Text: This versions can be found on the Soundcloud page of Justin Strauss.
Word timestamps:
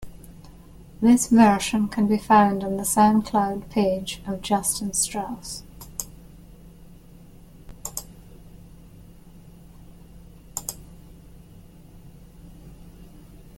This 0.99 1.27
versions 1.27 1.91
can 1.91 2.07
be 2.07 2.17
found 2.17 2.63
on 2.63 2.77
the 2.77 2.81
Soundcloud 2.81 3.69
page 3.69 4.19
of 4.25 4.41
Justin 4.41 4.93
Strauss. 4.93 5.61